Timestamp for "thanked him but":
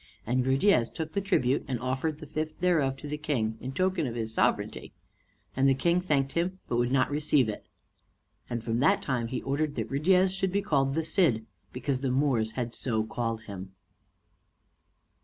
6.01-6.77